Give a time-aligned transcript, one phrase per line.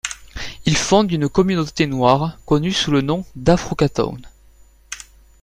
[0.65, 4.23] Ils fondent une communauté noire, connue sous le nom d’Africatown.